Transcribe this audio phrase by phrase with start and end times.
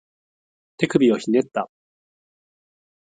[0.77, 1.69] 手首をひねった